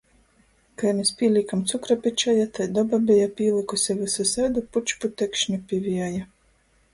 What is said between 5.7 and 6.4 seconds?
vieja.